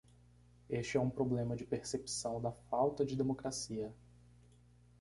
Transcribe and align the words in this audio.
Este 0.67 0.97
é 0.97 0.99
um 0.99 1.11
problema 1.11 1.55
de 1.55 1.63
percepção 1.63 2.41
da 2.41 2.51
falta 2.51 3.05
de 3.05 3.15
democracia. 3.15 3.93